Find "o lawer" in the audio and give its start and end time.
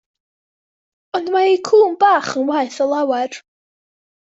2.83-3.41